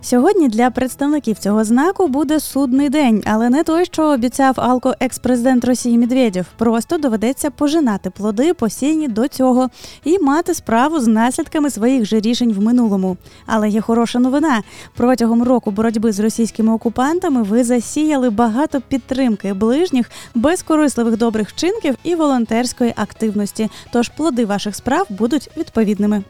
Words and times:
Сьогодні 0.00 0.48
для 0.48 0.70
представників 0.70 1.38
цього 1.38 1.64
знаку 1.64 2.08
буде 2.08 2.40
судний 2.40 2.88
день, 2.88 3.22
але 3.26 3.50
не 3.50 3.64
той, 3.64 3.84
що 3.84 4.02
обіцяв 4.02 4.54
алко 4.56 4.94
екс-президент 5.00 5.64
Росії 5.64 5.98
Медведєв. 5.98 6.46
Просто 6.56 6.98
доведеться 6.98 7.50
пожинати 7.50 8.10
плоди, 8.10 8.54
посіяні 8.54 9.08
до 9.08 9.28
цього, 9.28 9.68
і 10.04 10.18
мати 10.18 10.54
справу 10.54 11.00
з 11.00 11.06
наслідками 11.06 11.70
своїх 11.70 12.04
же 12.04 12.20
рішень 12.20 12.52
в 12.52 12.60
минулому. 12.60 13.16
Але 13.46 13.68
є 13.68 13.80
хороша 13.80 14.18
новина. 14.18 14.62
Протягом 14.96 15.42
року 15.42 15.70
боротьби 15.70 16.12
з 16.12 16.20
російськими 16.20 16.72
окупантами 16.72 17.42
ви 17.42 17.64
засіяли 17.64 18.30
багато 18.30 18.80
підтримки 18.80 19.52
ближніх, 19.52 20.10
безкорисливих 20.34 21.16
добрих 21.16 21.48
вчинків 21.48 21.94
і 22.04 22.14
волонтерської 22.14 22.92
активності. 22.96 23.70
Тож 23.92 24.08
плоди 24.08 24.44
ваших 24.44 24.76
справ 24.76 25.06
будуть 25.10 25.50
відповідними. 25.56 26.22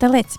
Телець. 0.00 0.36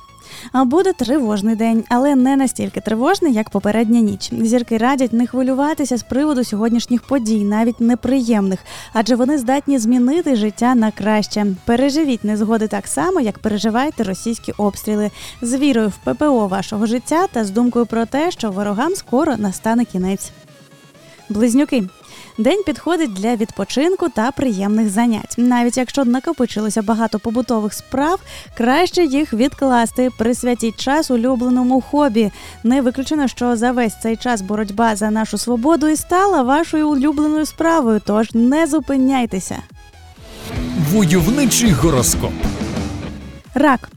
Буде 0.53 0.93
тривожний 0.93 1.55
день, 1.55 1.83
але 1.89 2.15
не 2.15 2.35
настільки 2.35 2.81
тривожний, 2.81 3.33
як 3.33 3.49
попередня 3.49 3.99
ніч. 3.99 4.31
Зірки 4.41 4.77
радять 4.77 5.13
не 5.13 5.27
хвилюватися 5.27 5.97
з 5.97 6.03
приводу 6.03 6.43
сьогоднішніх 6.43 7.01
подій, 7.01 7.43
навіть 7.43 7.79
неприємних, 7.79 8.59
адже 8.93 9.15
вони 9.15 9.37
здатні 9.37 9.79
змінити 9.79 10.35
життя 10.35 10.75
на 10.75 10.91
краще. 10.91 11.45
Переживіть 11.65 12.23
незгоди 12.23 12.67
так 12.67 12.87
само, 12.87 13.19
як 13.19 13.39
переживаєте 13.39 14.03
російські 14.03 14.51
обстріли, 14.51 15.11
з 15.41 15.55
вірою 15.55 15.89
в 15.89 16.13
ППО 16.13 16.47
вашого 16.47 16.85
життя 16.85 17.27
та 17.27 17.45
з 17.45 17.51
думкою 17.51 17.85
про 17.85 18.05
те, 18.05 18.31
що 18.31 18.51
ворогам 18.51 18.95
скоро 18.95 19.37
настане 19.37 19.85
кінець. 19.85 20.31
Близнюки. 21.29 21.83
День 22.37 22.63
підходить 22.65 23.13
для 23.13 23.35
відпочинку 23.35 24.09
та 24.09 24.31
приємних 24.31 24.89
занять. 24.89 25.35
Навіть 25.37 25.77
якщо 25.77 26.05
накопичилося 26.05 26.81
багато 26.81 27.19
побутових 27.19 27.73
справ, 27.73 28.19
краще 28.57 29.05
їх 29.05 29.33
відкласти. 29.33 30.09
Присвятіть 30.17 30.79
час 30.79 31.11
улюбленому 31.11 31.81
хобі. 31.81 32.31
Не 32.63 32.81
виключено, 32.81 33.27
що 33.27 33.55
за 33.55 33.71
весь 33.71 33.99
цей 34.01 34.17
час 34.17 34.41
боротьба 34.41 34.95
за 34.95 35.11
нашу 35.11 35.37
свободу 35.37 35.87
і 35.87 35.95
стала 35.95 36.43
вашою 36.43 36.89
улюбленою 36.89 37.45
справою. 37.45 38.01
Тож 38.05 38.33
не 38.33 38.67
зупиняйтеся. 38.67 39.57
Войовничий 40.91 41.71
гороскоп. 41.71 42.31
Рак. 43.53 43.89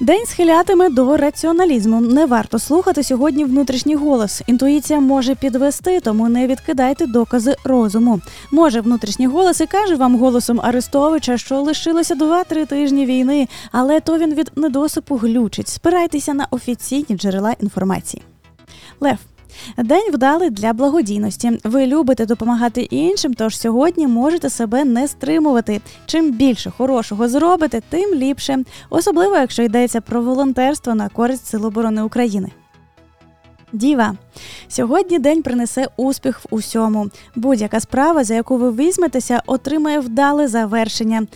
День 0.00 0.26
схилятиме 0.26 0.88
до 0.88 1.16
раціоналізму. 1.16 2.00
Не 2.00 2.26
варто 2.26 2.58
слухати 2.58 3.02
сьогодні 3.02 3.44
внутрішній 3.44 3.94
голос. 3.94 4.42
Інтуїція 4.46 5.00
може 5.00 5.34
підвести, 5.34 6.00
тому 6.00 6.28
не 6.28 6.46
відкидайте 6.46 7.06
докази 7.06 7.54
розуму. 7.64 8.20
Може, 8.50 8.80
внутрішній 8.80 9.26
голос 9.26 9.60
і 9.60 9.66
каже 9.66 9.96
вам 9.96 10.18
голосом 10.18 10.60
Арестовича, 10.62 11.38
що 11.38 11.60
лишилося 11.60 12.14
2-3 12.14 12.66
тижні 12.66 13.06
війни, 13.06 13.48
але 13.72 14.00
то 14.00 14.18
він 14.18 14.34
від 14.34 14.50
недосипу 14.56 15.16
глючить. 15.16 15.68
Спирайтеся 15.68 16.34
на 16.34 16.46
офіційні 16.50 17.16
джерела 17.16 17.54
інформації. 17.60 18.22
Лев. 19.00 19.18
День 19.78 20.10
вдалий 20.12 20.50
для 20.50 20.72
благодійності. 20.72 21.60
Ви 21.64 21.86
любите 21.86 22.26
допомагати 22.26 22.80
іншим, 22.80 23.34
тож 23.34 23.58
сьогодні 23.58 24.06
можете 24.06 24.50
себе 24.50 24.84
не 24.84 25.08
стримувати. 25.08 25.80
Чим 26.06 26.32
більше 26.32 26.70
хорошого 26.70 27.28
зробите, 27.28 27.82
тим 27.88 28.14
ліпше, 28.14 28.58
особливо 28.90 29.36
якщо 29.36 29.62
йдеться 29.62 30.00
про 30.00 30.22
волонтерство 30.22 30.94
на 30.94 31.08
користь 31.08 31.46
Сил 31.46 31.66
оборони 31.66 32.02
України. 32.02 32.50
Діва, 33.72 34.14
сьогодні 34.68 35.18
день 35.18 35.42
принесе 35.42 35.88
успіх 35.96 36.40
в 36.40 36.46
усьому. 36.50 37.10
Будь-яка 37.34 37.80
справа, 37.80 38.24
за 38.24 38.34
яку 38.34 38.56
ви 38.56 38.70
візьметеся, 38.70 39.42
отримає 39.46 40.00
вдале 40.00 40.48
завершення. 40.48 41.26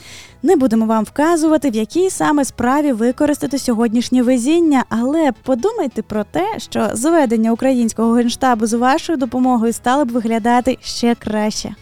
Не 0.42 0.56
будемо 0.56 0.87
вам 0.87 1.05
вказувати, 1.05 1.70
в 1.70 1.77
якій 1.77 2.10
саме 2.10 2.44
справі 2.44 2.93
використати 2.93 3.59
сьогоднішнє 3.59 4.22
везіння, 4.22 4.84
але 4.88 5.32
подумайте 5.43 6.03
про 6.03 6.25
те, 6.25 6.59
що 6.59 6.88
зведення 6.93 7.53
українського 7.53 8.12
генштабу 8.12 8.66
з 8.66 8.72
вашою 8.72 9.19
допомогою 9.19 9.72
стало 9.72 10.05
б 10.05 10.10
виглядати 10.10 10.78
ще 10.82 11.15
краще. 11.15 11.75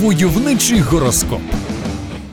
Войовничий 0.00 0.80
гороскоп. 0.80 1.40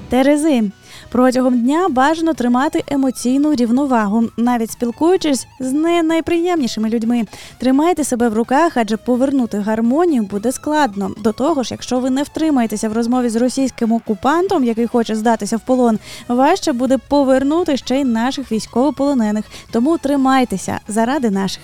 Терези. 0.09 0.71
Протягом 1.11 1.61
дня 1.61 1.87
бажано 1.89 2.33
тримати 2.33 2.83
емоційну 2.87 3.55
рівновагу, 3.55 4.23
навіть 4.37 4.71
спілкуючись 4.71 5.47
з 5.59 5.71
не 5.71 6.03
найприємнішими 6.03 6.89
людьми. 6.89 7.25
Тримайте 7.57 8.03
себе 8.03 8.29
в 8.29 8.33
руках, 8.33 8.71
адже 8.75 8.97
повернути 8.97 9.57
гармонію 9.57 10.23
буде 10.23 10.51
складно. 10.51 11.11
До 11.17 11.31
того 11.31 11.63
ж, 11.63 11.73
якщо 11.73 11.99
ви 11.99 12.09
не 12.09 12.23
втримаєтеся 12.23 12.89
в 12.89 12.93
розмові 12.93 13.29
з 13.29 13.35
російським 13.35 13.91
окупантом, 13.91 14.63
який 14.63 14.87
хоче 14.87 15.15
здатися 15.15 15.57
в 15.57 15.59
полон, 15.59 15.99
важче 16.27 16.73
буде 16.73 16.97
повернути 16.97 17.77
ще 17.77 17.99
й 17.99 18.03
наших 18.03 18.51
військовополонених. 18.51 19.45
Тому 19.71 19.97
тримайтеся 19.97 20.79
заради 20.87 21.29
наших. 21.29 21.63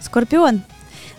Скорпіон. 0.00 0.62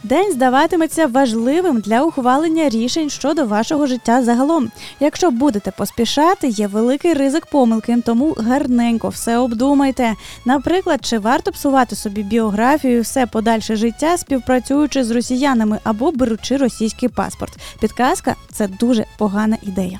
День 0.06 0.32
здаватиметься 0.34 1.08
важливим 1.08 1.80
для 1.80 2.04
ухвалення 2.04 2.70
рішень 2.70 3.10
щодо 3.10 3.46
вашого 3.46 3.88
життя 3.88 4.24
загалом. 4.24 4.72
Якщо 5.00 5.32
будете 5.32 5.72
поспішати, 5.72 6.48
є 6.48 6.68
великий 6.68 7.14
ризик 7.14 7.46
помилки, 7.46 7.98
тому 8.06 8.36
гарненько 8.40 9.10
все 9.10 9.38
обдумайте. 9.38 10.14
Наприклад, 10.46 11.00
чи 11.06 11.20
варто 11.20 11.52
псувати 11.52 11.96
собі 11.96 12.24
біографію, 12.24 13.02
все 13.02 13.28
подальше 13.28 13.76
життя, 13.76 14.18
співпрацюючи 14.18 15.04
з 15.04 15.12
росіянами 15.12 15.80
або 15.84 16.12
беручи 16.12 16.58
російський 16.58 17.10
паспорт. 17.10 17.54
Підказка 17.80 18.36
це 18.52 18.68
дуже 18.68 19.06
погана 19.18 19.58
ідея. 19.62 20.00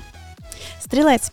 Стрілець. 0.80 1.32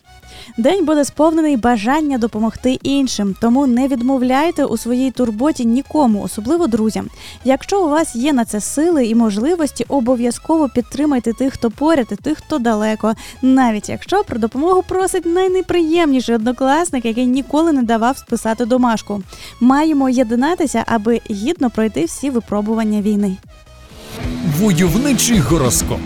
День 0.58 0.84
буде 0.84 1.04
сповнений 1.04 1.56
бажання 1.56 2.18
допомогти 2.18 2.78
іншим, 2.82 3.36
тому 3.40 3.66
не 3.66 3.88
відмовляйте 3.88 4.64
у 4.64 4.76
своїй 4.76 5.10
турботі 5.10 5.64
нікому, 5.64 6.22
особливо 6.22 6.66
друзям. 6.66 7.08
Якщо 7.44 7.84
у 7.84 7.88
вас 7.88 8.16
є 8.16 8.32
на 8.32 8.44
це 8.44 8.60
сили 8.60 9.06
і 9.06 9.14
можливості, 9.14 9.84
обов'язково 9.88 10.68
підтримайте 10.68 11.32
тих, 11.32 11.52
хто 11.52 11.70
поряд, 11.70 12.06
і 12.12 12.16
тих, 12.16 12.38
хто 12.38 12.58
далеко, 12.58 13.14
навіть 13.42 13.88
якщо 13.88 14.24
про 14.24 14.38
допомогу 14.38 14.82
просить 14.88 15.26
найнеприємніший 15.26 16.34
однокласник, 16.34 17.04
який 17.04 17.26
ніколи 17.26 17.72
не 17.72 17.82
давав 17.82 18.18
списати 18.18 18.64
домашку. 18.64 19.22
Маємо 19.60 20.08
єднатися, 20.08 20.84
аби 20.86 21.20
гідно 21.30 21.70
пройти 21.70 22.04
всі 22.04 22.30
випробування 22.30 23.00
війни. 23.00 23.36
Войовничий 24.60 25.38
гороскоп. 25.38 26.00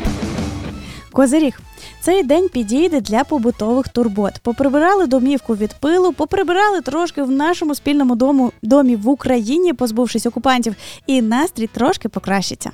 Козиріг. 1.13 1.61
Цей 2.01 2.23
день 2.23 2.49
підійде 2.49 3.01
для 3.01 3.25
побутових 3.25 3.89
турбот. 3.89 4.33
Поприбирали 4.43 5.07
домівку 5.07 5.57
від 5.57 5.75
пилу, 5.81 6.13
поприбирали 6.13 6.81
трошки 6.81 7.23
в 7.23 7.31
нашому 7.31 7.75
спільному 7.75 8.17
дому 8.17 8.53
домі 8.63 8.97
в 8.97 9.09
Україні, 9.09 9.73
позбувшись 9.73 10.27
окупантів, 10.27 10.75
і 11.07 11.23
настрій 11.23 11.67
трошки 11.67 12.09
покращиться. 12.09 12.71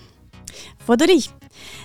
Водорій. 0.87 1.31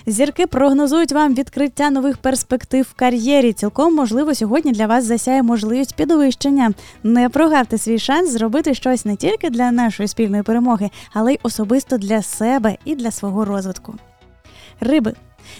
Зірки 0.06 0.46
прогнозують 0.46 1.12
вам 1.12 1.34
відкриття 1.34 1.90
нових 1.90 2.18
перспектив 2.18 2.86
в 2.90 2.94
кар'єрі. 2.94 3.52
Цілком 3.52 3.94
можливо 3.94 4.34
сьогодні 4.34 4.72
для 4.72 4.86
вас 4.86 5.04
засяє 5.04 5.42
можливість 5.42 5.96
підвищення. 5.96 6.72
Не 7.02 7.28
прогавте 7.28 7.78
свій 7.78 7.98
шанс 7.98 8.30
зробити 8.30 8.74
щось 8.74 9.04
не 9.04 9.16
тільки 9.16 9.50
для 9.50 9.72
нашої 9.72 10.08
спільної 10.08 10.42
перемоги, 10.42 10.90
але 11.12 11.32
й 11.32 11.38
особисто 11.42 11.98
для 11.98 12.22
себе 12.22 12.76
і 12.84 12.94
для 12.94 13.10
свого 13.10 13.44
розвитку. 13.44 13.94
Риби. 14.80 15.14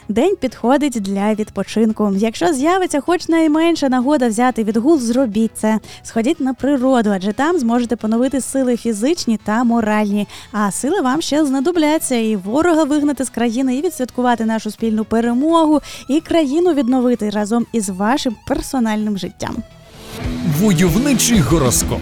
День 0.08 0.36
підходить 0.40 1.00
для 1.00 1.34
відпочинку. 1.34 2.12
Якщо 2.16 2.52
з'явиться 2.52 3.00
хоч 3.00 3.28
найменша 3.28 3.88
нагода 3.88 4.28
взяти 4.28 4.64
відгул, 4.64 4.98
зробіть 4.98 5.50
це. 5.54 5.80
Сходіть 6.02 6.40
на 6.40 6.54
природу, 6.54 7.10
адже 7.14 7.32
там 7.32 7.58
зможете 7.58 7.96
поновити 7.96 8.40
сили 8.40 8.76
фізичні 8.76 9.38
та 9.44 9.64
моральні. 9.64 10.28
А 10.52 10.70
сили 10.70 11.00
вам 11.00 11.22
ще 11.22 11.44
знадобляться 11.44 12.14
і 12.14 12.36
ворога 12.36 12.84
вигнати 12.84 13.24
з 13.24 13.30
країни, 13.30 13.76
і 13.76 13.82
відсвяткувати 13.82 14.44
нашу 14.44 14.70
спільну 14.70 15.04
перемогу, 15.04 15.80
і 16.08 16.20
країну 16.20 16.74
відновити 16.74 17.30
разом 17.30 17.66
із 17.72 17.88
вашим 17.88 18.36
персональним 18.46 19.18
життям. 19.18 19.56
Войовничий 20.60 21.40
гороскоп. 21.40 22.00